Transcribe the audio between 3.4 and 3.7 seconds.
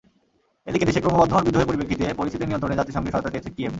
Kyiv.